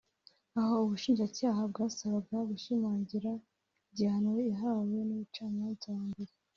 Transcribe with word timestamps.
aho 0.59 0.73
ubushinjacyaha 0.85 1.61
bwasabaga 1.71 2.37
gushimangira 2.49 3.31
igihano 3.89 4.31
yahawe 4.49 4.83
n’umucamanza 5.07 5.85
wa 5.97 6.03
mbere 6.11 6.31